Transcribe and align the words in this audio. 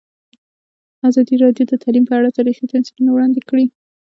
ازادي 1.09 1.35
راډیو 1.43 1.63
د 1.67 1.73
تعلیم 1.83 2.05
په 2.07 2.13
اړه 2.19 2.35
تاریخي 2.37 2.65
تمثیلونه 2.71 3.11
وړاندې 3.11 3.41
کړي. 3.49 3.65